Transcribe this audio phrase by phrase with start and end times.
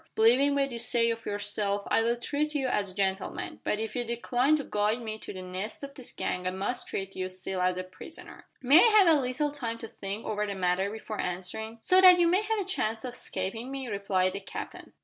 [0.15, 3.95] Believing what you say of yourself I will treat you as a gentleman, but if
[3.95, 7.29] you decline to guide me to the nest of this gang I must treat you
[7.29, 10.89] still as a prisoner." "May I have a little time to think over the matter
[10.89, 14.93] before answering?" "So that you may have a chance of escaping me?" replied the Captain.